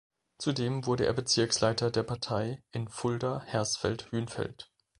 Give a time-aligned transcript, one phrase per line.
[0.39, 4.71] Zudem wurde er Bezirksleiter der Partei in Fulda-Hersfeld-Hünfeld.